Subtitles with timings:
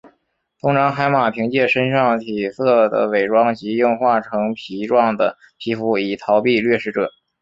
[0.59, 7.11] 通常海马凭借身上体色的伪装及硬化成皮状的皮肤以逃避掠食者。